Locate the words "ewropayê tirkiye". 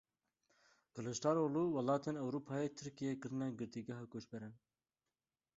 2.23-3.13